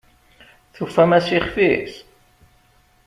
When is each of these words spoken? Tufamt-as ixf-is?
Tufamt-as 0.75 1.29
ixf-is? 1.37 1.93